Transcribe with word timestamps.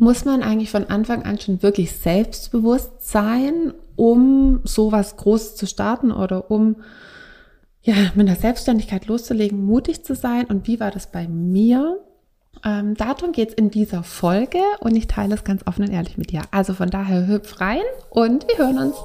Muss 0.00 0.24
man 0.24 0.44
eigentlich 0.44 0.70
von 0.70 0.84
Anfang 0.84 1.24
an 1.24 1.40
schon 1.40 1.60
wirklich 1.60 1.90
selbstbewusst 1.90 2.92
sein, 3.00 3.74
um 3.96 4.60
sowas 4.62 5.16
Großes 5.16 5.56
zu 5.56 5.66
starten 5.66 6.12
oder 6.12 6.52
um 6.52 6.76
ja, 7.82 7.94
mit 8.14 8.28
der 8.28 8.36
Selbstständigkeit 8.36 9.06
loszulegen, 9.06 9.64
mutig 9.64 10.04
zu 10.04 10.14
sein? 10.14 10.44
Und 10.44 10.68
wie 10.68 10.78
war 10.78 10.92
das 10.92 11.10
bei 11.10 11.26
mir? 11.26 11.98
Ähm, 12.64 12.94
darum 12.94 13.32
geht 13.32 13.48
es 13.48 13.54
in 13.54 13.72
dieser 13.72 14.04
Folge 14.04 14.60
und 14.78 14.94
ich 14.94 15.08
teile 15.08 15.34
es 15.34 15.42
ganz 15.42 15.66
offen 15.66 15.86
und 15.86 15.90
ehrlich 15.90 16.16
mit 16.16 16.30
dir. 16.30 16.42
Also 16.52 16.74
von 16.74 16.90
daher 16.90 17.26
hüpf 17.26 17.60
rein 17.60 17.82
und 18.10 18.46
wir 18.46 18.58
hören 18.58 18.78
uns. 18.78 18.96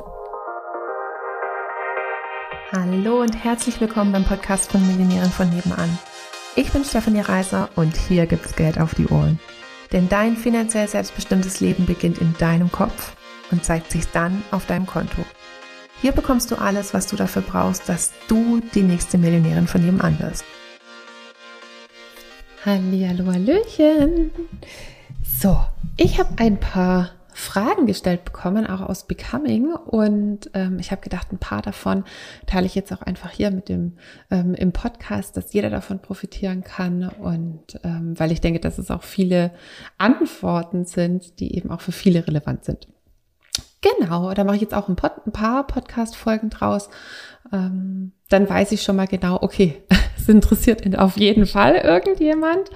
Hallo 2.72 3.22
und 3.22 3.44
herzlich 3.44 3.82
willkommen 3.82 4.12
beim 4.12 4.26
Podcast 4.26 4.72
von 4.72 4.86
Millionären 4.86 5.32
von 5.32 5.50
nebenan. 5.50 5.98
Ich 6.56 6.72
bin 6.72 6.84
Stefanie 6.84 7.22
Reiser 7.22 7.70
und 7.76 7.96
hier 7.98 8.28
gibt's 8.28 8.56
Geld 8.56 8.80
auf 8.80 8.94
die 8.94 9.08
Ohren. 9.08 9.40
Denn 9.94 10.10
dein 10.10 10.36
finanziell 10.36 10.88
selbstbestimmtes 10.88 11.60
Leben 11.60 11.86
beginnt 11.86 12.18
in 12.18 12.36
deinem 12.40 12.72
Kopf 12.72 13.16
und 13.52 13.64
zeigt 13.64 13.92
sich 13.92 14.08
dann 14.08 14.44
auf 14.52 14.66
deinem 14.66 14.88
Konto. 14.88 15.24
Hier 16.02 16.12
bekommst 16.12 16.52
du 16.52 16.56
alles, 16.56 16.94
was 16.94 17.08
du 17.08 17.16
dafür 17.16 17.44
brauchst, 17.44 17.88
dass 17.88 18.12
du 18.28 18.60
die 18.74 18.82
nächste 18.82 19.18
Millionärin 19.18 19.68
von 19.68 19.86
nebenan 19.86 20.20
wirst. 20.20 20.44
Hallihallo, 22.66 23.32
Hallöchen. 23.32 24.32
So, 25.24 25.60
ich 25.96 26.20
habe 26.20 26.30
ein 26.38 26.60
paar 26.60 27.12
Fragen 27.36 27.86
gestellt 27.86 28.26
bekommen, 28.26 28.68
auch 28.68 28.82
aus 28.82 29.08
Becoming. 29.08 29.74
Und 29.74 30.50
ähm, 30.54 30.80
ich 30.80 30.92
habe 30.92 31.02
gedacht, 31.02 31.32
ein 31.32 31.40
paar 31.40 31.62
davon 31.62 32.04
teile 32.46 32.66
ich 32.66 32.76
jetzt 32.76 32.92
auch 32.92 33.02
einfach 33.02 33.32
hier 33.32 33.52
mit 33.52 33.70
dem 33.70 33.94
ähm, 34.32 34.54
im 34.56 34.72
Podcast, 34.72 35.38
dass 35.38 35.54
jeder 35.54 35.70
davon 35.70 36.02
profitieren 36.02 36.64
kann. 36.64 37.10
Und 37.10 37.80
ähm, 37.84 38.18
weil 38.20 38.32
ich 38.32 38.42
denke, 38.42 38.60
dass 38.60 38.78
es 38.78 38.92
auch 38.92 39.04
viele 39.04 39.52
Antworten 39.98 40.86
sind, 40.86 41.40
die 41.40 41.56
eben 41.56 41.72
auch 41.72 41.82
für 41.82 41.92
viele 41.92 42.28
relevant 42.28 42.66
sind. 42.66 42.88
Genau, 43.84 44.34
da 44.34 44.46
mache 44.46 44.56
ich 44.56 44.62
jetzt 44.62 44.74
auch 44.74 44.88
ein, 44.88 44.96
Pod, 44.96 45.12
ein 45.26 45.34
paar 45.34 45.68
Podcast-Folgen 45.68 46.50
draus. 46.50 46.90
Ähm, 47.52 48.14
dann 48.30 48.50
weiß 48.50 48.72
ich 48.72 48.82
schon 48.82 48.96
mal 48.96 49.08
genau, 49.08 49.40
okay, 49.42 49.84
es 50.18 50.30
interessiert 50.30 50.98
auf 50.98 51.18
jeden 51.18 51.46
Fall 51.46 51.76
irgendjemand. 51.76 52.70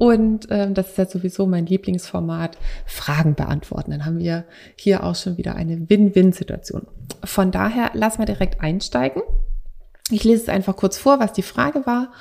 Und 0.00 0.46
ähm, 0.48 0.72
das 0.72 0.88
ist 0.88 0.96
ja 0.96 1.04
sowieso 1.04 1.44
mein 1.44 1.66
Lieblingsformat, 1.66 2.56
Fragen 2.86 3.34
beantworten. 3.34 3.90
Dann 3.90 4.06
haben 4.06 4.18
wir 4.18 4.46
hier 4.74 5.04
auch 5.04 5.14
schon 5.14 5.36
wieder 5.36 5.56
eine 5.56 5.90
Win-Win-Situation. 5.90 6.86
Von 7.22 7.50
daher 7.50 7.90
lass 7.92 8.16
mal 8.16 8.24
direkt 8.24 8.62
einsteigen. 8.62 9.20
Ich 10.10 10.24
lese 10.24 10.44
es 10.44 10.48
einfach 10.48 10.74
kurz 10.74 10.96
vor, 10.96 11.20
was 11.20 11.34
die 11.34 11.42
Frage 11.42 11.84
war 11.84 12.12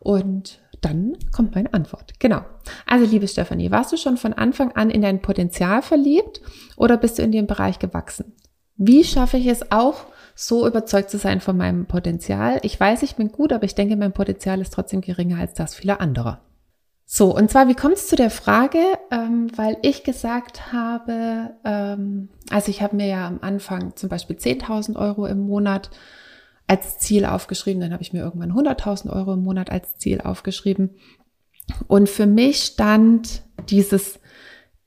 und 0.00 0.58
dann 0.80 1.16
kommt 1.30 1.54
meine 1.54 1.72
Antwort. 1.74 2.18
Genau. 2.18 2.40
Also 2.86 3.04
liebe 3.04 3.28
Stefanie, 3.28 3.70
warst 3.70 3.92
du 3.92 3.96
schon 3.96 4.16
von 4.16 4.32
Anfang 4.32 4.72
an 4.72 4.90
in 4.90 5.02
dein 5.02 5.22
Potenzial 5.22 5.80
verliebt 5.80 6.40
oder 6.76 6.96
bist 6.96 7.20
du 7.20 7.22
in 7.22 7.30
dem 7.30 7.46
Bereich 7.46 7.78
gewachsen? 7.78 8.32
Wie 8.76 9.04
schaffe 9.04 9.36
ich 9.36 9.46
es 9.46 9.70
auch, 9.70 10.06
so 10.34 10.66
überzeugt 10.66 11.08
zu 11.08 11.18
sein 11.18 11.40
von 11.40 11.56
meinem 11.56 11.86
Potenzial? 11.86 12.58
Ich 12.62 12.80
weiß, 12.80 13.04
ich 13.04 13.14
bin 13.14 13.30
gut, 13.30 13.52
aber 13.52 13.62
ich 13.62 13.76
denke, 13.76 13.94
mein 13.94 14.12
Potenzial 14.12 14.60
ist 14.60 14.72
trotzdem 14.72 15.02
geringer 15.02 15.38
als 15.38 15.54
das 15.54 15.76
vieler 15.76 16.00
anderer. 16.00 16.40
So, 17.10 17.34
und 17.34 17.50
zwar, 17.50 17.68
wie 17.68 17.74
kommt 17.74 17.94
es 17.94 18.06
zu 18.06 18.16
der 18.16 18.28
Frage? 18.28 18.80
Ähm, 19.10 19.50
weil 19.56 19.78
ich 19.80 20.04
gesagt 20.04 20.74
habe, 20.74 21.54
ähm, 21.64 22.28
also 22.50 22.70
ich 22.70 22.82
habe 22.82 22.96
mir 22.96 23.06
ja 23.06 23.26
am 23.26 23.38
Anfang 23.40 23.96
zum 23.96 24.10
Beispiel 24.10 24.36
10.000 24.36 24.94
Euro 24.94 25.24
im 25.24 25.40
Monat 25.40 25.88
als 26.66 26.98
Ziel 26.98 27.24
aufgeschrieben, 27.24 27.80
dann 27.80 27.94
habe 27.94 28.02
ich 28.02 28.12
mir 28.12 28.20
irgendwann 28.20 28.52
100.000 28.52 29.10
Euro 29.10 29.32
im 29.32 29.42
Monat 29.42 29.70
als 29.70 29.96
Ziel 29.96 30.20
aufgeschrieben. 30.20 30.96
Und 31.86 32.10
für 32.10 32.26
mich 32.26 32.62
stand 32.62 33.42
dieses 33.70 34.20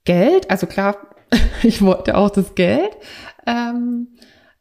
Geld, 0.05 0.51
also 0.51 0.67
klar, 0.67 0.97
ich 1.63 1.81
wollte 1.81 2.15
auch 2.15 2.29
das 2.29 2.53
Geld, 2.53 2.91
ähm, 3.47 4.09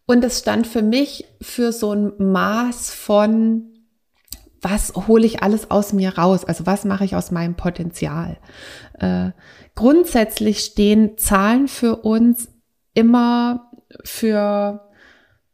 und 0.07 0.25
es 0.25 0.39
stand 0.39 0.67
für 0.67 0.83
mich 0.83 1.27
für 1.43 1.73
so 1.73 1.93
ein 1.93 2.15
Maß 2.17 2.95
von 2.95 3.71
was 4.63 4.93
hole 4.95 5.25
ich 5.25 5.43
alles 5.43 5.71
aus 5.71 5.93
mir 5.93 6.19
raus? 6.19 6.45
Also 6.45 6.67
was 6.67 6.85
mache 6.85 7.05
ich 7.05 7.17
aus 7.17 7.31
meinem 7.31 7.55
Potenzial? 7.55 8.37
Äh, 8.99 9.31
grundsätzlich 9.75 10.61
stehen 10.61 11.17
Zahlen 11.17 11.69
für 11.69 11.97
uns 11.97 12.49
immer 12.95 13.71
für, 14.05 14.89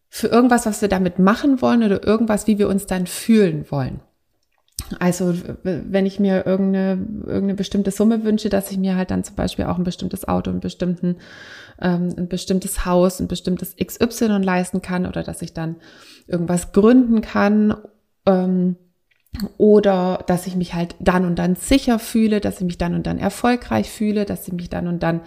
für 0.08 0.28
irgendwas, 0.28 0.66
was 0.66 0.82
wir 0.82 0.88
damit 0.88 1.18
machen 1.18 1.62
wollen 1.62 1.82
oder 1.82 2.04
irgendwas, 2.04 2.46
wie 2.46 2.58
wir 2.58 2.68
uns 2.68 2.86
dann 2.86 3.06
fühlen 3.06 3.66
wollen. 3.70 4.00
Also 5.00 5.34
wenn 5.62 6.06
ich 6.06 6.20
mir 6.20 6.46
irgendeine, 6.46 6.92
irgendeine 7.26 7.54
bestimmte 7.54 7.90
Summe 7.90 8.24
wünsche, 8.24 8.48
dass 8.48 8.70
ich 8.70 8.78
mir 8.78 8.94
halt 8.94 9.10
dann 9.10 9.24
zum 9.24 9.34
Beispiel 9.34 9.64
auch 9.64 9.78
ein 9.78 9.84
bestimmtes 9.84 10.28
Auto, 10.28 10.50
einen 10.50 10.60
bestimmten, 10.60 11.16
ähm, 11.80 12.14
ein 12.16 12.28
bestimmtes 12.28 12.84
Haus, 12.84 13.18
ein 13.18 13.26
bestimmtes 13.26 13.74
XY 13.76 14.38
leisten 14.42 14.82
kann 14.82 15.06
oder 15.06 15.22
dass 15.22 15.42
ich 15.42 15.54
dann 15.54 15.76
irgendwas 16.28 16.72
gründen 16.72 17.20
kann. 17.20 17.74
Ähm, 18.26 18.76
oder 19.58 20.24
dass 20.26 20.46
ich 20.46 20.56
mich 20.56 20.74
halt 20.74 20.94
dann 20.98 21.24
und 21.24 21.36
dann 21.36 21.56
sicher 21.56 21.98
fühle, 21.98 22.40
dass 22.40 22.58
ich 22.58 22.66
mich 22.66 22.78
dann 22.78 22.94
und 22.94 23.06
dann 23.06 23.18
erfolgreich 23.18 23.90
fühle, 23.90 24.24
dass 24.24 24.46
ich 24.46 24.54
mich 24.54 24.70
dann 24.70 24.86
und 24.86 25.02
dann 25.02 25.20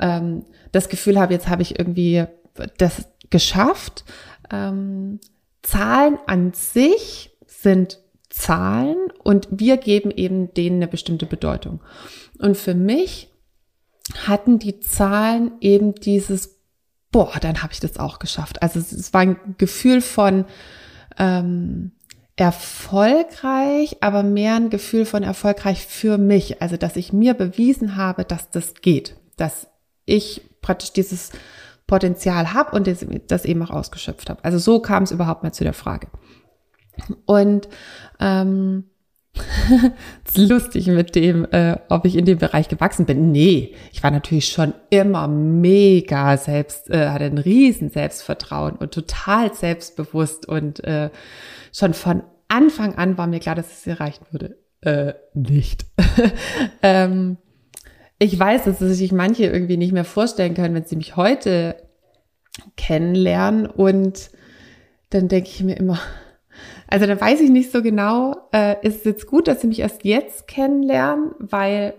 ähm, 0.00 0.44
das 0.72 0.88
Gefühl 0.88 1.18
habe, 1.18 1.32
jetzt 1.32 1.48
habe 1.48 1.62
ich 1.62 1.78
irgendwie 1.78 2.24
das 2.78 3.08
geschafft. 3.30 4.04
Ähm, 4.50 5.20
Zahlen 5.62 6.18
an 6.26 6.52
sich 6.52 7.36
sind 7.46 8.00
Zahlen 8.28 8.96
und 9.24 9.48
wir 9.50 9.78
geben 9.78 10.10
eben 10.10 10.52
denen 10.54 10.76
eine 10.76 10.88
bestimmte 10.88 11.26
Bedeutung. 11.26 11.80
Und 12.38 12.56
für 12.56 12.74
mich 12.74 13.32
hatten 14.26 14.58
die 14.58 14.78
Zahlen 14.80 15.52
eben 15.60 15.94
dieses, 15.94 16.60
boah, 17.10 17.32
dann 17.40 17.62
habe 17.62 17.72
ich 17.72 17.80
das 17.80 17.98
auch 17.98 18.18
geschafft. 18.18 18.62
Also 18.62 18.78
es, 18.78 19.12
war 19.12 19.22
ein 19.22 19.56
Gefühl 19.58 20.00
von, 20.00 20.44
ähm, 21.18 21.92
erfolgreich, 22.36 23.96
aber 24.02 24.22
mehr 24.22 24.56
ein 24.56 24.70
Gefühl 24.70 25.06
von 25.06 25.22
erfolgreich 25.22 25.86
für 25.86 26.18
mich. 26.18 26.60
Also, 26.60 26.76
dass 26.76 26.96
ich 26.96 27.12
mir 27.12 27.34
bewiesen 27.34 27.96
habe, 27.96 28.24
dass 28.24 28.50
das 28.50 28.74
geht, 28.74 29.16
dass 29.36 29.66
ich 30.04 30.42
praktisch 30.60 30.92
dieses 30.92 31.32
Potenzial 31.86 32.52
habe 32.52 32.76
und 32.76 32.88
das 33.30 33.44
eben 33.44 33.62
auch 33.62 33.70
ausgeschöpft 33.70 34.28
habe. 34.28 34.44
Also 34.44 34.58
so 34.58 34.80
kam 34.80 35.04
es 35.04 35.12
überhaupt 35.12 35.42
mal 35.42 35.52
zu 35.52 35.64
der 35.64 35.72
Frage. 35.72 36.08
Und 37.26 37.68
ähm, 38.18 38.84
ist 40.24 40.38
lustig 40.38 40.86
mit 40.88 41.14
dem, 41.14 41.44
äh, 41.50 41.76
ob 41.88 42.04
ich 42.04 42.16
in 42.16 42.24
dem 42.24 42.38
Bereich 42.38 42.68
gewachsen 42.68 43.06
bin. 43.06 43.32
Nee, 43.32 43.74
ich 43.92 44.02
war 44.02 44.10
natürlich 44.10 44.48
schon 44.48 44.74
immer 44.90 45.28
mega 45.28 46.36
selbst, 46.36 46.90
äh, 46.90 47.08
hatte 47.08 47.24
ein 47.24 47.38
riesen 47.38 47.90
Selbstvertrauen 47.90 48.76
und 48.76 48.92
total 48.92 49.54
selbstbewusst 49.54 50.46
und 50.48 50.82
äh, 50.84 51.10
schon 51.72 51.94
von 51.94 52.22
Anfang 52.48 52.94
an 52.94 53.18
war 53.18 53.26
mir 53.26 53.40
klar, 53.40 53.54
dass 53.54 53.72
es 53.72 53.86
erreichen 53.86 54.24
würde. 54.30 54.56
Äh, 54.82 55.14
nicht. 55.34 55.86
ähm, 56.82 57.38
ich 58.18 58.38
weiß, 58.38 58.64
dass 58.64 58.78
sich 58.78 59.12
manche 59.12 59.44
irgendwie 59.44 59.76
nicht 59.76 59.92
mehr 59.92 60.04
vorstellen 60.04 60.54
können, 60.54 60.74
wenn 60.74 60.84
sie 60.84 60.96
mich 60.96 61.16
heute 61.16 61.76
kennenlernen 62.76 63.66
und 63.66 64.30
dann 65.10 65.28
denke 65.28 65.50
ich 65.50 65.62
mir 65.62 65.76
immer, 65.76 65.98
also 66.88 67.06
da 67.06 67.20
weiß 67.20 67.40
ich 67.40 67.50
nicht 67.50 67.72
so 67.72 67.82
genau, 67.82 68.36
äh, 68.52 68.76
ist 68.86 68.98
es 68.98 69.04
jetzt 69.04 69.26
gut, 69.26 69.48
dass 69.48 69.60
sie 69.60 69.66
mich 69.66 69.80
erst 69.80 70.04
jetzt 70.04 70.46
kennenlernen, 70.46 71.32
weil 71.38 71.94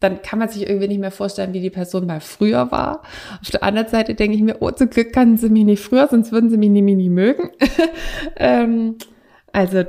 dann 0.00 0.22
kann 0.22 0.38
man 0.38 0.48
sich 0.48 0.66
irgendwie 0.66 0.88
nicht 0.88 1.00
mehr 1.00 1.10
vorstellen, 1.10 1.52
wie 1.52 1.60
die 1.60 1.70
Person 1.70 2.06
mal 2.06 2.20
früher 2.20 2.70
war. 2.72 3.02
Auf 3.42 3.50
der 3.50 3.62
anderen 3.62 3.88
Seite 3.88 4.14
denke 4.14 4.34
ich 4.34 4.42
mir, 4.42 4.56
oh, 4.60 4.70
zum 4.70 4.88
Glück 4.88 5.12
kannten 5.12 5.36
sie 5.36 5.50
mich 5.50 5.64
nicht 5.64 5.82
früher, 5.82 6.08
sonst 6.08 6.32
würden 6.32 6.48
sie 6.48 6.56
mich 6.56 6.70
nie, 6.70 6.80
nie 6.80 7.10
mögen. 7.10 7.50
ähm, 8.36 8.96
also 9.52 9.84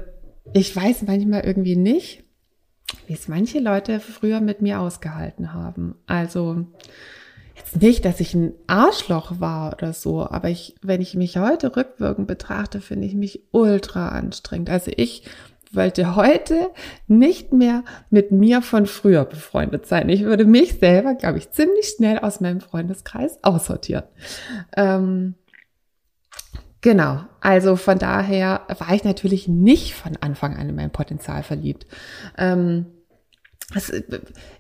ich 0.54 0.76
weiß 0.76 1.04
manchmal 1.04 1.46
irgendwie 1.46 1.78
nicht, 1.78 2.26
wie 3.08 3.14
es 3.14 3.30
manche 3.30 3.60
Leute 3.60 4.02
früher 4.02 4.42
mit 4.42 4.62
mir 4.62 4.82
ausgehalten 4.82 5.54
haben. 5.54 5.96
Also 6.08 6.66
jetzt 7.62 7.82
nicht, 7.82 8.06
dass 8.06 8.20
ich 8.20 8.34
ein 8.34 8.54
Arschloch 8.68 9.40
war 9.40 9.74
oder 9.74 9.94
so, 9.94 10.26
aber 10.26 10.50
ich, 10.50 10.76
wenn 10.82 11.02
ich 11.02 11.16
mich 11.16 11.38
heute 11.38 11.76
rückwirkend 11.76 12.28
betrachte, 12.28 12.82
finde 12.82 13.08
ich 13.08 13.16
mich 13.16 13.44
ultra 13.52 14.10
anstrengend. 14.10 14.70
Also 14.70 14.92
ich 14.96 15.24
wollte 15.72 16.16
heute 16.16 16.70
nicht 17.08 17.54
mehr 17.54 17.84
mit 18.10 18.32
mir 18.32 18.62
von 18.62 18.86
früher 18.86 19.24
befreundet 19.24 19.86
sein. 19.86 20.10
Ich 20.10 20.24
würde 20.24 20.46
mich 20.46 20.80
selber, 20.80 21.16
glaube 21.16 21.38
ich, 21.38 21.52
ziemlich 21.52 21.94
schnell 21.96 22.20
aus 22.20 22.42
meinem 22.42 22.60
Freundeskreis 22.60 23.40
aussortieren. 23.44 24.04
Ähm, 24.76 25.36
Genau, 26.84 27.22
also 27.42 27.76
von 27.76 28.00
daher 28.00 28.62
war 28.80 28.96
ich 28.96 29.04
natürlich 29.04 29.48
nicht 29.48 29.94
von 29.94 30.18
Anfang 30.20 30.58
an 30.58 30.68
in 30.68 30.76
mein 30.76 30.90
Potenzial 30.90 31.44
verliebt. 31.44 31.86
Ähm, 32.40 32.88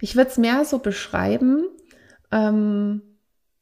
ich 0.01 0.15
würde 0.15 0.29
es 0.29 0.37
mehr 0.37 0.63
so 0.63 0.77
beschreiben. 0.77 1.63
Ähm, 2.31 3.01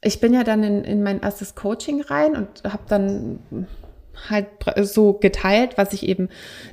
ich 0.02 0.20
bin 0.20 0.34
ja 0.34 0.44
dann 0.44 0.64
in, 0.64 0.84
in 0.84 1.04
mein 1.04 1.22
erstes 1.22 1.56
Coaching 1.56 2.02
rein 2.02 2.36
und 2.36 2.64
habe 2.64 2.84
dann 2.88 3.68
halt 4.30 4.48
so 4.82 5.14
geteilt, 5.14 5.78
was 5.78 5.94
ich 5.94 6.08
eben 6.08 6.30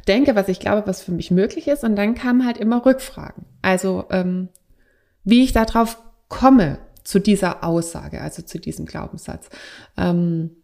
denke, 0.08 0.34
was 0.34 0.48
ich 0.48 0.60
glaube, 0.60 0.86
was 0.86 1.02
für 1.02 1.12
mich 1.12 1.30
möglich 1.30 1.68
ist. 1.68 1.84
Und 1.84 1.96
dann 1.96 2.14
kamen 2.14 2.44
halt 2.44 2.58
immer 2.58 2.84
Rückfragen. 2.84 3.44
Also 3.62 4.04
ähm, 4.10 4.48
wie 5.24 5.44
ich 5.44 5.52
darauf 5.52 5.98
komme 6.28 6.78
zu 7.04 7.20
dieser 7.20 7.62
Aussage, 7.62 8.20
also 8.20 8.42
zu 8.42 8.58
diesem 8.58 8.86
Glaubenssatz. 8.86 9.48
Ähm, 9.96 10.56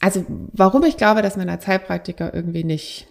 also 0.00 0.24
warum 0.52 0.84
ich 0.84 0.96
glaube, 0.96 1.22
dass 1.22 1.36
mein 1.36 1.48
als 1.48 1.66
Heilpraktiker 1.66 2.32
irgendwie 2.32 2.64
nicht 2.64 3.08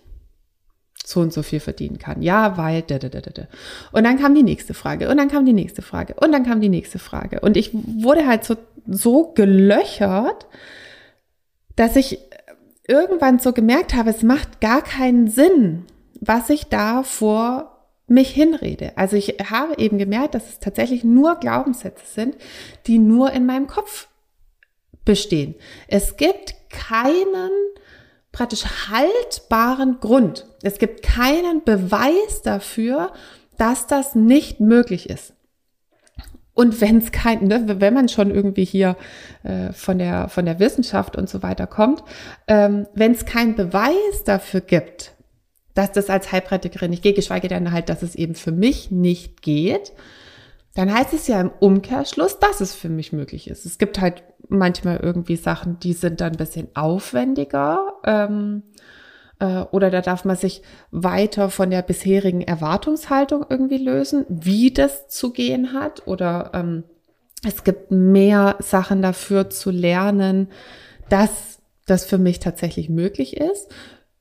so 1.07 1.21
und 1.21 1.31
so 1.31 1.41
viel 1.41 1.61
verdienen 1.61 1.99
kann. 1.99 2.21
Ja, 2.21 2.57
weil. 2.57 2.81
Da, 2.81 2.99
da, 2.99 3.07
da, 3.07 3.21
da. 3.21 3.47
Und 3.93 4.03
dann 4.03 4.19
kam 4.19 4.35
die 4.35 4.43
nächste 4.43 4.73
Frage 4.73 5.09
und 5.09 5.15
dann 5.15 5.29
kam 5.29 5.45
die 5.45 5.53
nächste 5.53 5.81
Frage 5.81 6.15
und 6.15 6.33
dann 6.33 6.43
kam 6.43 6.59
die 6.59 6.67
nächste 6.67 6.99
Frage. 6.99 7.39
Und 7.39 7.55
ich 7.55 7.71
wurde 7.73 8.27
halt 8.27 8.43
so, 8.43 8.57
so 8.85 9.31
gelöchert, 9.33 10.47
dass 11.77 11.95
ich 11.95 12.19
irgendwann 12.87 13.39
so 13.39 13.53
gemerkt 13.53 13.93
habe, 13.93 14.09
es 14.09 14.21
macht 14.21 14.59
gar 14.59 14.81
keinen 14.81 15.29
Sinn, 15.29 15.85
was 16.19 16.49
ich 16.49 16.65
da 16.65 17.03
vor 17.03 17.87
mich 18.07 18.29
hinrede. 18.29 18.97
Also 18.97 19.15
ich 19.15 19.37
habe 19.49 19.77
eben 19.77 19.97
gemerkt, 19.97 20.35
dass 20.35 20.49
es 20.49 20.59
tatsächlich 20.59 21.05
nur 21.05 21.35
Glaubenssätze 21.35 22.05
sind, 22.05 22.35
die 22.85 22.99
nur 22.99 23.31
in 23.31 23.45
meinem 23.45 23.67
Kopf 23.67 24.09
bestehen. 25.05 25.55
Es 25.87 26.17
gibt 26.17 26.53
keinen 26.69 27.51
praktisch 28.37 28.65
haltbaren 28.87 29.97
Grund. 29.99 30.45
Es 30.61 30.77
gibt 30.77 31.01
keinen 31.01 31.63
Beweis 31.63 32.43
dafür, 32.43 33.11
dass 33.57 33.87
das 33.87 34.13
nicht 34.13 34.59
möglich 34.59 35.09
ist. 35.09 35.33
Und 36.53 36.79
wenn 36.79 36.99
es 36.99 37.11
kein, 37.11 37.45
ne, 37.45 37.63
wenn 37.79 37.95
man 37.95 38.09
schon 38.09 38.29
irgendwie 38.29 38.63
hier 38.63 38.95
äh, 39.43 39.73
von 39.73 39.97
der 39.97 40.29
von 40.29 40.45
der 40.45 40.59
Wissenschaft 40.59 41.15
und 41.15 41.27
so 41.27 41.41
weiter 41.41 41.65
kommt, 41.65 42.03
ähm, 42.47 42.85
wenn 42.93 43.13
es 43.13 43.25
keinen 43.25 43.55
Beweis 43.55 44.23
dafür 44.23 44.61
gibt, 44.61 45.13
dass 45.73 45.91
das 45.91 46.11
als 46.11 46.31
Heilpraktikerin 46.31 46.91
nicht 46.91 47.01
geht, 47.01 47.15
geschweige 47.15 47.47
denn 47.47 47.71
halt, 47.71 47.89
dass 47.89 48.03
es 48.03 48.13
eben 48.13 48.35
für 48.35 48.51
mich 48.51 48.91
nicht 48.91 49.41
geht, 49.41 49.93
dann 50.77 50.93
heißt 50.93 51.11
es 51.15 51.25
ja 51.25 51.41
im 51.41 51.49
Umkehrschluss, 51.59 52.37
dass 52.37 52.61
es 52.61 52.75
für 52.75 52.87
mich 52.87 53.11
möglich 53.11 53.49
ist. 53.49 53.65
Es 53.65 53.79
gibt 53.79 53.99
halt 53.99 54.21
manchmal 54.47 54.97
irgendwie 54.97 55.35
Sachen, 55.35 55.79
die 55.79 55.93
sind 55.93 56.21
dann 56.21 56.33
ein 56.33 56.37
bisschen 56.37 56.67
aufwendiger. 56.75 57.95
Ähm, 58.03 58.61
äh, 59.39 59.61
oder 59.71 59.89
da 59.89 60.01
darf 60.01 60.23
man 60.23 60.35
sich 60.35 60.61
weiter 60.91 61.49
von 61.49 61.71
der 61.71 61.81
bisherigen 61.81 62.41
Erwartungshaltung 62.41 63.43
irgendwie 63.49 63.79
lösen, 63.79 64.27
wie 64.29 64.71
das 64.71 65.07
zu 65.07 65.31
gehen 65.31 65.73
hat. 65.73 66.05
Oder 66.05 66.51
ähm, 66.53 66.83
es 67.43 67.63
gibt 67.63 67.89
mehr 67.89 68.57
Sachen 68.59 69.01
dafür 69.01 69.49
zu 69.49 69.71
lernen, 69.71 70.47
dass 71.09 71.57
das 71.87 72.05
für 72.05 72.19
mich 72.19 72.39
tatsächlich 72.39 72.87
möglich 72.87 73.35
ist. 73.35 73.67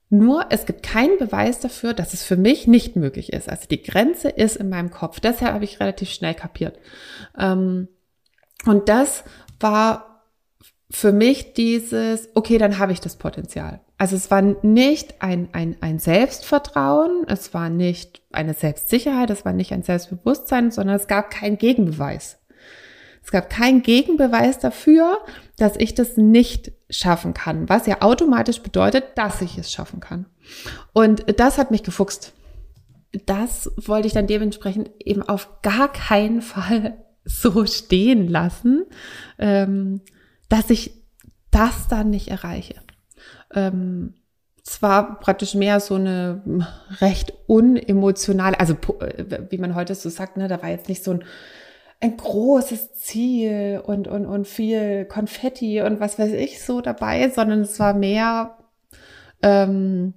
Nur 0.08 0.46
es 0.50 0.66
gibt 0.66 0.82
keinen 0.82 1.18
Beweis 1.18 1.58
dafür, 1.58 1.92
dass 1.92 2.14
es 2.14 2.22
für 2.22 2.36
mich 2.36 2.66
nicht 2.66 2.94
möglich 2.94 3.32
ist. 3.32 3.48
Also 3.48 3.66
die 3.68 3.82
Grenze 3.82 4.28
ist 4.28 4.56
in 4.56 4.68
meinem 4.68 4.90
Kopf. 4.90 5.18
Deshalb 5.18 5.52
habe 5.52 5.64
ich 5.64 5.80
relativ 5.80 6.10
schnell 6.10 6.34
kapiert. 6.34 6.78
Ähm, 7.36 7.88
und 8.66 8.88
das 8.88 9.24
war 9.58 10.22
für 10.90 11.12
mich 11.12 11.54
dieses, 11.54 12.28
okay, 12.34 12.58
dann 12.58 12.78
habe 12.78 12.92
ich 12.92 13.00
das 13.00 13.16
Potenzial. 13.16 13.80
Also 13.98 14.14
es 14.14 14.30
war 14.30 14.42
nicht 14.42 15.22
ein, 15.22 15.48
ein, 15.52 15.76
ein 15.80 15.98
Selbstvertrauen, 15.98 17.24
es 17.26 17.54
war 17.54 17.70
nicht 17.70 18.22
eine 18.30 18.54
Selbstsicherheit, 18.54 19.30
es 19.30 19.44
war 19.44 19.52
nicht 19.52 19.72
ein 19.72 19.82
Selbstbewusstsein, 19.82 20.70
sondern 20.70 20.96
es 20.96 21.08
gab 21.08 21.30
keinen 21.30 21.58
Gegenbeweis. 21.58 22.38
Es 23.26 23.32
gab 23.32 23.50
keinen 23.50 23.82
Gegenbeweis 23.82 24.60
dafür, 24.60 25.18
dass 25.58 25.74
ich 25.76 25.96
das 25.96 26.16
nicht 26.16 26.70
schaffen 26.88 27.34
kann, 27.34 27.68
was 27.68 27.88
ja 27.88 28.00
automatisch 28.00 28.60
bedeutet, 28.60 29.02
dass 29.16 29.42
ich 29.42 29.58
es 29.58 29.72
schaffen 29.72 29.98
kann. 29.98 30.26
Und 30.92 31.24
das 31.40 31.58
hat 31.58 31.72
mich 31.72 31.82
gefuchst. 31.82 32.34
Das 33.26 33.72
wollte 33.76 34.06
ich 34.06 34.12
dann 34.12 34.28
dementsprechend 34.28 34.92
eben 35.00 35.22
auf 35.22 35.60
gar 35.62 35.92
keinen 35.92 36.40
Fall 36.40 36.98
so 37.24 37.66
stehen 37.66 38.28
lassen, 38.28 38.84
ähm, 39.40 40.02
dass 40.48 40.70
ich 40.70 40.92
das 41.50 41.88
dann 41.88 42.10
nicht 42.10 42.28
erreiche. 42.28 42.76
Ähm, 43.52 44.14
es 44.64 44.82
war 44.82 45.18
praktisch 45.18 45.54
mehr 45.54 45.80
so 45.80 45.96
eine 45.96 46.76
recht 47.00 47.32
unemotionale, 47.48 48.60
also 48.60 48.74
äh, 49.00 49.50
wie 49.50 49.58
man 49.58 49.74
heute 49.74 49.96
so 49.96 50.10
sagt, 50.10 50.36
ne, 50.36 50.46
da 50.46 50.62
war 50.62 50.68
jetzt 50.68 50.88
nicht 50.88 51.02
so 51.02 51.10
ein 51.10 51.24
ein 52.00 52.16
großes 52.16 52.94
Ziel 52.94 53.82
und, 53.84 54.08
und, 54.08 54.26
und 54.26 54.46
viel 54.46 55.06
Konfetti 55.06 55.80
und 55.82 56.00
was 56.00 56.18
weiß 56.18 56.32
ich 56.32 56.62
so 56.62 56.80
dabei, 56.80 57.30
sondern 57.30 57.60
es 57.60 57.80
war 57.80 57.94
mehr, 57.94 58.58
ähm, 59.42 60.14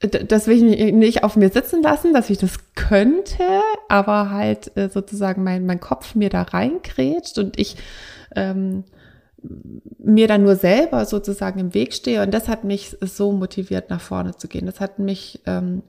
das 0.00 0.46
will 0.46 0.72
ich 0.72 0.92
nicht 0.92 1.24
auf 1.24 1.34
mir 1.34 1.48
sitzen 1.48 1.82
lassen, 1.82 2.12
dass 2.12 2.30
ich 2.30 2.38
das 2.38 2.74
könnte, 2.74 3.42
aber 3.88 4.30
halt 4.30 4.76
äh, 4.76 4.88
sozusagen 4.88 5.42
mein, 5.42 5.66
mein 5.66 5.80
Kopf 5.80 6.14
mir 6.14 6.30
da 6.30 6.42
reinkrätscht 6.42 7.38
und 7.38 7.58
ich 7.58 7.76
ähm, 8.36 8.84
mir 9.98 10.28
dann 10.28 10.42
nur 10.42 10.56
selber 10.56 11.04
sozusagen 11.04 11.58
im 11.58 11.74
Weg 11.74 11.94
stehe. 11.94 12.22
Und 12.22 12.32
das 12.32 12.48
hat 12.48 12.64
mich 12.64 12.96
so 13.00 13.32
motiviert, 13.32 13.90
nach 13.90 14.00
vorne 14.00 14.36
zu 14.36 14.48
gehen. 14.48 14.66
Das 14.66 14.80
hat 14.80 14.98
mich 14.98 15.40
ähm, 15.46 15.82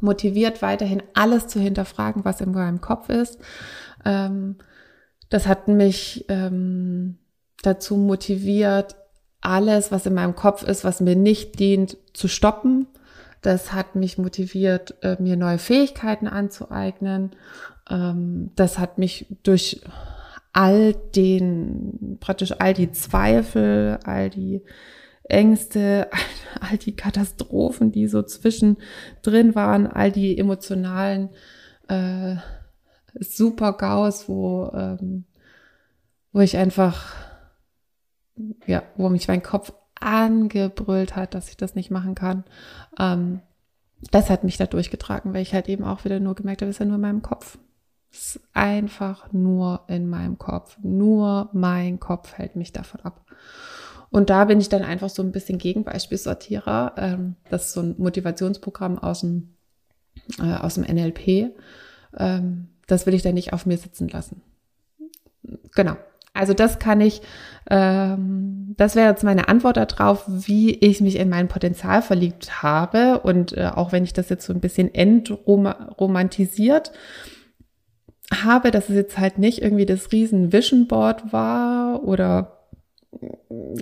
motiviert, 0.00 0.62
weiterhin 0.62 1.02
alles 1.14 1.46
zu 1.48 1.60
hinterfragen, 1.60 2.24
was 2.24 2.40
in 2.40 2.52
meinem 2.52 2.80
Kopf 2.80 3.08
ist. 3.08 3.38
Ähm, 4.04 4.56
das 5.30 5.46
hat 5.46 5.68
mich 5.68 6.24
ähm, 6.28 7.18
dazu 7.62 7.96
motiviert, 7.96 8.96
alles, 9.40 9.92
was 9.92 10.06
in 10.06 10.14
meinem 10.14 10.34
Kopf 10.34 10.62
ist, 10.62 10.84
was 10.84 11.00
mir 11.00 11.16
nicht 11.16 11.58
dient, 11.58 11.96
zu 12.14 12.28
stoppen. 12.28 12.86
Das 13.42 13.72
hat 13.72 13.94
mich 13.94 14.16
motiviert, 14.16 14.94
äh, 15.02 15.16
mir 15.20 15.36
neue 15.36 15.58
Fähigkeiten 15.58 16.26
anzueignen. 16.26 17.32
Ähm, 17.90 18.52
das 18.56 18.78
hat 18.78 18.96
mich 18.96 19.26
durch 19.42 19.82
all 20.54 20.94
den, 20.94 22.16
praktisch 22.20 22.54
all 22.58 22.72
die 22.72 22.92
Zweifel, 22.92 23.98
all 24.04 24.30
die 24.30 24.62
Ängste, 25.24 26.08
all 26.60 26.78
die 26.78 26.96
Katastrophen, 26.96 27.92
die 27.92 28.06
so 28.06 28.22
zwischendrin 28.22 29.54
waren, 29.54 29.86
all 29.86 30.12
die 30.12 30.38
emotionalen 30.38 31.30
äh, 31.88 32.36
Super-Gaus, 33.14 34.28
wo, 34.28 34.70
ähm, 34.74 35.24
wo 36.32 36.40
ich 36.40 36.56
einfach, 36.56 37.14
ja, 38.66 38.82
wo 38.96 39.08
mich 39.08 39.28
mein 39.28 39.42
Kopf 39.42 39.72
angebrüllt 40.00 41.16
hat, 41.16 41.34
dass 41.34 41.48
ich 41.48 41.56
das 41.56 41.74
nicht 41.74 41.90
machen 41.90 42.14
kann. 42.14 42.44
Ähm, 42.98 43.40
das 44.10 44.30
hat 44.30 44.44
mich 44.44 44.56
da 44.56 44.66
durchgetragen, 44.66 45.32
weil 45.32 45.42
ich 45.42 45.54
halt 45.54 45.68
eben 45.68 45.84
auch 45.84 46.04
wieder 46.04 46.20
nur 46.20 46.34
gemerkt 46.34 46.60
habe, 46.60 46.70
es 46.70 46.76
ist 46.76 46.80
ja 46.80 46.86
nur 46.86 46.96
in 46.96 47.00
meinem 47.00 47.22
Kopf. 47.22 47.58
Es 48.10 48.36
ist 48.36 48.48
einfach 48.52 49.32
nur 49.32 49.84
in 49.88 50.08
meinem 50.08 50.38
Kopf. 50.38 50.76
Nur 50.82 51.48
mein 51.52 51.98
Kopf 51.98 52.34
hält 52.34 52.54
mich 52.54 52.72
davon 52.72 53.00
ab. 53.00 53.24
Und 54.14 54.30
da 54.30 54.44
bin 54.44 54.60
ich 54.60 54.68
dann 54.68 54.84
einfach 54.84 55.08
so 55.08 55.22
ein 55.22 55.32
bisschen 55.32 55.58
Gegenbeispielsortierer. 55.58 56.92
Ähm, 56.96 57.34
das 57.50 57.66
ist 57.66 57.72
so 57.72 57.80
ein 57.80 57.96
Motivationsprogramm 57.98 58.96
aus 58.96 59.22
dem, 59.22 59.56
äh, 60.38 60.54
aus 60.54 60.74
dem 60.74 60.84
NLP. 60.84 61.50
Ähm, 62.16 62.68
das 62.86 63.06
will 63.06 63.14
ich 63.14 63.22
dann 63.22 63.34
nicht 63.34 63.52
auf 63.52 63.66
mir 63.66 63.76
sitzen 63.76 64.06
lassen. 64.06 64.40
Genau. 65.74 65.96
Also 66.32 66.54
das 66.54 66.78
kann 66.78 67.00
ich, 67.00 67.22
ähm, 67.68 68.74
das 68.76 68.94
wäre 68.94 69.10
jetzt 69.10 69.24
meine 69.24 69.48
Antwort 69.48 69.78
darauf, 69.78 70.22
wie 70.28 70.74
ich 70.74 71.00
mich 71.00 71.16
in 71.16 71.28
mein 71.28 71.48
Potenzial 71.48 72.00
verliebt 72.00 72.62
habe. 72.62 73.18
Und 73.18 73.56
äh, 73.56 73.66
auch 73.74 73.90
wenn 73.90 74.04
ich 74.04 74.12
das 74.12 74.28
jetzt 74.28 74.46
so 74.46 74.52
ein 74.52 74.60
bisschen 74.60 74.94
entromantisiert 74.94 76.92
habe, 78.32 78.70
dass 78.70 78.88
es 78.88 78.94
jetzt 78.94 79.18
halt 79.18 79.38
nicht 79.38 79.60
irgendwie 79.60 79.86
das 79.86 80.12
riesen 80.12 80.52
Vision 80.52 80.86
Board 80.86 81.32
war 81.32 82.04
oder 82.04 82.54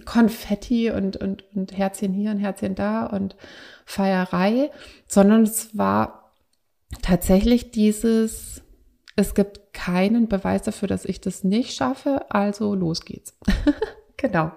Konfetti 0.05 0.91
und, 0.91 1.17
und, 1.17 1.45
und 1.55 1.77
Herzchen 1.77 2.13
hier 2.13 2.31
und 2.31 2.39
Herzchen 2.39 2.75
da 2.75 3.07
und 3.07 3.37
Feierei, 3.85 4.71
sondern 5.07 5.43
es 5.43 5.77
war 5.77 6.33
tatsächlich 7.03 7.71
dieses, 7.71 8.63
es 9.17 9.35
gibt 9.35 9.73
keinen 9.73 10.29
Beweis 10.29 10.63
dafür, 10.63 10.89
dass 10.89 11.05
ich 11.05 11.21
das 11.21 11.45
nicht 11.45 11.75
schaffe, 11.75 12.31
also 12.31 12.75
los 12.75 13.05
geht's. 13.05 13.37
genau. 14.17 14.53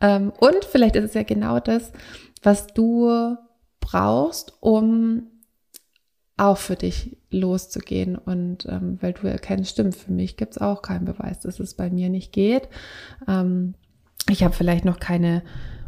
Ähm, 0.00 0.32
und 0.38 0.64
vielleicht 0.64 0.96
ist 0.96 1.04
es 1.04 1.14
ja 1.14 1.22
genau 1.22 1.60
das, 1.60 1.92
was 2.42 2.66
du 2.68 3.36
brauchst, 3.80 4.54
um 4.60 5.30
auch 6.36 6.58
für 6.58 6.74
dich 6.74 7.16
loszugehen 7.30 8.16
und 8.16 8.66
ähm, 8.66 8.98
weil 9.00 9.12
du 9.12 9.28
erkennst, 9.28 9.70
stimmt, 9.70 9.94
für 9.94 10.12
mich 10.12 10.36
gibt 10.36 10.52
es 10.52 10.58
auch 10.58 10.82
keinen 10.82 11.04
Beweis, 11.04 11.40
dass 11.40 11.60
es 11.60 11.74
bei 11.74 11.90
mir 11.90 12.08
nicht 12.08 12.32
geht. 12.32 12.68
Ähm, 13.28 13.74
ich 14.28 14.42
habe 14.42 14.54
vielleicht 14.54 14.84
noch 14.84 14.98
keine 14.98 15.42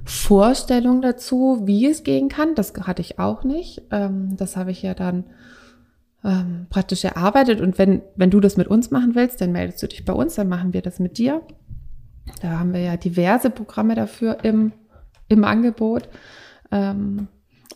Vorstellung 0.04 1.02
dazu, 1.02 1.62
wie 1.64 1.86
es 1.86 2.04
gehen 2.04 2.28
kann. 2.28 2.54
Das 2.54 2.72
hatte 2.74 3.02
ich 3.02 3.18
auch 3.18 3.44
nicht. 3.44 3.82
Ähm, 3.90 4.36
das 4.36 4.56
habe 4.56 4.70
ich 4.70 4.82
ja 4.82 4.94
dann 4.94 5.24
ähm, 6.24 6.66
praktisch 6.70 7.04
erarbeitet. 7.04 7.60
Und 7.60 7.78
wenn, 7.78 8.02
wenn 8.14 8.30
du 8.30 8.40
das 8.40 8.56
mit 8.56 8.68
uns 8.68 8.90
machen 8.90 9.14
willst, 9.14 9.40
dann 9.40 9.52
meldest 9.52 9.82
du 9.82 9.88
dich 9.88 10.04
bei 10.04 10.12
uns, 10.12 10.34
dann 10.34 10.48
machen 10.48 10.72
wir 10.72 10.82
das 10.82 10.98
mit 10.98 11.18
dir. 11.18 11.42
Da 12.42 12.58
haben 12.58 12.72
wir 12.72 12.80
ja 12.80 12.96
diverse 12.96 13.50
Programme 13.50 13.94
dafür 13.94 14.44
im, 14.44 14.72
im 15.28 15.44
Angebot. 15.44 16.08
Ähm, 16.70 17.28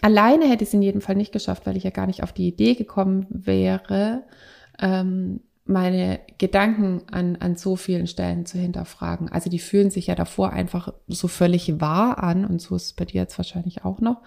alleine 0.02 0.46
hätte 0.48 0.64
ich 0.64 0.70
es 0.70 0.74
in 0.74 0.82
jedem 0.82 1.00
Fall 1.00 1.16
nicht 1.16 1.32
geschafft, 1.32 1.66
weil 1.66 1.76
ich 1.76 1.84
ja 1.84 1.90
gar 1.90 2.06
nicht 2.06 2.22
auf 2.22 2.32
die 2.32 2.48
Idee 2.48 2.74
gekommen 2.74 3.26
wäre, 3.30 4.24
ähm, 4.80 5.40
meine 5.70 6.20
Gedanken 6.38 7.02
an, 7.10 7.36
an 7.36 7.56
so 7.56 7.76
vielen 7.76 8.06
Stellen 8.06 8.44
zu 8.44 8.58
hinterfragen. 8.58 9.30
Also 9.30 9.48
die 9.48 9.58
fühlen 9.58 9.90
sich 9.90 10.08
ja 10.08 10.14
davor 10.14 10.50
einfach 10.50 10.92
so 11.06 11.28
völlig 11.28 11.80
wahr 11.80 12.22
an 12.22 12.44
und 12.44 12.60
so 12.60 12.76
ist 12.76 12.84
es 12.84 12.92
bei 12.92 13.04
dir 13.04 13.22
jetzt 13.22 13.38
wahrscheinlich 13.38 13.84
auch 13.84 14.00
noch. 14.00 14.20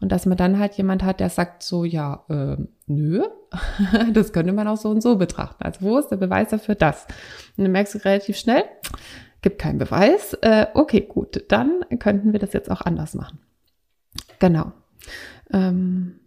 Und 0.00 0.12
dass 0.12 0.26
man 0.26 0.36
dann 0.36 0.58
halt 0.58 0.74
jemand 0.74 1.02
hat, 1.02 1.20
der 1.20 1.30
sagt 1.30 1.62
so, 1.62 1.84
ja, 1.84 2.24
äh, 2.28 2.56
nö, 2.86 3.22
das 4.12 4.32
könnte 4.32 4.52
man 4.52 4.68
auch 4.68 4.76
so 4.76 4.90
und 4.90 5.02
so 5.02 5.16
betrachten. 5.16 5.64
Also 5.64 5.80
wo 5.82 5.98
ist 5.98 6.08
der 6.08 6.16
Beweis 6.16 6.50
dafür 6.50 6.74
das? 6.74 7.06
Und 7.56 7.64
dann 7.64 7.72
merkst 7.72 7.94
du 7.94 8.04
relativ 8.04 8.36
schnell, 8.36 8.64
gibt 9.42 9.58
keinen 9.58 9.78
Beweis. 9.78 10.34
Äh, 10.42 10.66
okay, 10.74 11.00
gut, 11.00 11.44
dann 11.48 11.84
könnten 11.98 12.32
wir 12.32 12.40
das 12.40 12.52
jetzt 12.52 12.70
auch 12.70 12.82
anders 12.82 13.14
machen. 13.14 13.38
Genau. 14.38 14.72
Ähm, 15.52 16.20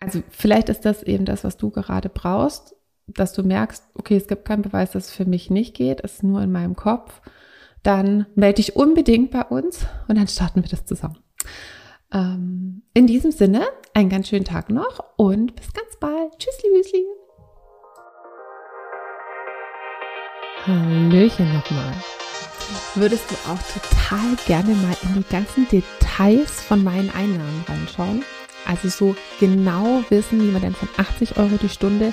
also 0.00 0.22
vielleicht 0.30 0.68
ist 0.68 0.84
das 0.84 1.02
eben 1.02 1.24
das, 1.24 1.44
was 1.44 1.56
du 1.56 1.70
gerade 1.70 2.08
brauchst, 2.08 2.75
dass 3.06 3.32
du 3.32 3.42
merkst, 3.42 3.84
okay, 3.94 4.16
es 4.16 4.26
gibt 4.26 4.44
keinen 4.44 4.62
Beweis, 4.62 4.92
dass 4.92 5.06
es 5.06 5.10
für 5.12 5.24
mich 5.24 5.50
nicht 5.50 5.74
geht, 5.74 6.00
es 6.02 6.14
ist 6.14 6.22
nur 6.22 6.42
in 6.42 6.52
meinem 6.52 6.74
Kopf. 6.74 7.20
Dann 7.82 8.26
melde 8.34 8.56
dich 8.56 8.74
unbedingt 8.74 9.30
bei 9.30 9.44
uns 9.44 9.86
und 10.08 10.18
dann 10.18 10.26
starten 10.26 10.62
wir 10.62 10.68
das 10.68 10.84
zusammen. 10.84 11.18
Ähm, 12.12 12.82
in 12.94 13.06
diesem 13.06 13.30
Sinne, 13.30 13.64
einen 13.94 14.08
ganz 14.08 14.28
schönen 14.28 14.44
Tag 14.44 14.70
noch 14.70 15.04
und 15.16 15.54
bis 15.54 15.72
ganz 15.72 15.96
bald. 16.00 16.36
Tschüssli, 16.38 16.70
Müsli. 16.72 17.04
Hallöchen 20.66 21.52
nochmal. 21.52 21.94
Würdest 22.96 23.30
du 23.30 23.34
auch 23.48 23.58
total 23.72 24.36
gerne 24.46 24.74
mal 24.74 24.96
in 25.04 25.14
die 25.14 25.30
ganzen 25.30 25.68
Details 25.68 26.60
von 26.60 26.82
meinen 26.82 27.10
Einnahmen 27.10 27.64
reinschauen? 27.68 28.24
Also 28.66 28.88
so 28.88 29.16
genau 29.38 30.02
wissen, 30.08 30.42
wie 30.42 30.50
man 30.50 30.62
denn 30.62 30.74
von 30.74 30.88
80 30.96 31.36
Euro 31.36 31.56
die 31.62 31.68
Stunde 31.68 32.12